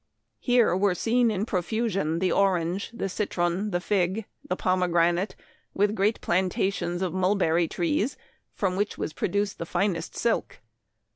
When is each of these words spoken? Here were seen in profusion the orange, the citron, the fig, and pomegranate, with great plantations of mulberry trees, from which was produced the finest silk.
Here 0.39 0.75
were 0.75 0.95
seen 0.95 1.29
in 1.29 1.45
profusion 1.45 2.17
the 2.17 2.31
orange, 2.31 2.89
the 2.91 3.07
citron, 3.07 3.69
the 3.69 3.79
fig, 3.79 4.25
and 4.49 4.57
pomegranate, 4.57 5.35
with 5.75 5.93
great 5.93 6.19
plantations 6.21 7.03
of 7.03 7.13
mulberry 7.13 7.67
trees, 7.67 8.17
from 8.55 8.75
which 8.75 8.97
was 8.97 9.13
produced 9.13 9.59
the 9.59 9.65
finest 9.67 10.15
silk. 10.17 10.59